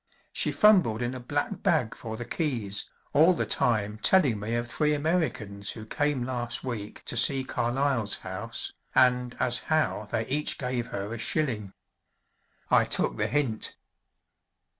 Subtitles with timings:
[0.33, 4.67] She fumbled in a black bag for the keys, all the time telling me of
[4.67, 10.57] three Americans who came last week to see Carlyle's house, and "as how" they each
[10.57, 11.73] gave her a shilling.
[12.71, 13.75] I took the hint.